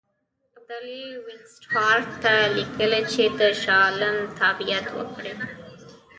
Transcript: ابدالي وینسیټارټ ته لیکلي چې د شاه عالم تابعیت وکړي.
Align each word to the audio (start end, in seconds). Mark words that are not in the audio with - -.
ابدالي 0.57 1.03
وینسیټارټ 1.25 2.07
ته 2.23 2.33
لیکلي 2.57 3.01
چې 3.13 3.23
د 3.39 3.41
شاه 3.61 3.83
عالم 3.85 4.17
تابعیت 4.39 4.85
وکړي. 4.97 5.33